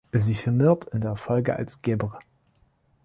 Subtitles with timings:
[0.13, 2.17] Sie firmiert in der Folge als "Gebr.